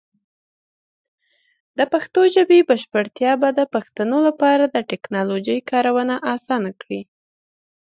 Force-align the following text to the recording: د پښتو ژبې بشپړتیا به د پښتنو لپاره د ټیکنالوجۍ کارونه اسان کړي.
د 1.77 1.79
پښتو 1.93 2.21
ژبې 2.35 2.59
بشپړتیا 2.69 3.31
به 3.41 3.49
د 3.59 3.61
پښتنو 3.73 4.17
لپاره 4.27 4.63
د 4.67 4.77
ټیکنالوجۍ 4.89 5.59
کارونه 5.71 6.15
اسان 6.33 6.63
کړي. 6.81 7.01